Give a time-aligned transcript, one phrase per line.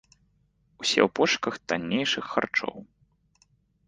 [0.81, 2.75] Усе ў пошуках таннейшых харчоў.